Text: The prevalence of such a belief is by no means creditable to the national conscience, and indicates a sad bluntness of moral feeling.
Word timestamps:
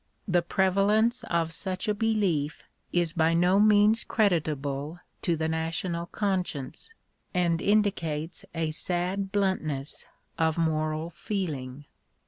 The 0.27 0.41
prevalence 0.41 1.23
of 1.25 1.51
such 1.51 1.87
a 1.87 1.93
belief 1.93 2.63
is 2.91 3.13
by 3.13 3.35
no 3.35 3.59
means 3.59 4.03
creditable 4.03 4.99
to 5.21 5.35
the 5.37 5.47
national 5.47 6.07
conscience, 6.07 6.95
and 7.35 7.61
indicates 7.61 8.43
a 8.55 8.71
sad 8.71 9.31
bluntness 9.31 10.07
of 10.39 10.57
moral 10.57 11.11
feeling. 11.11 11.85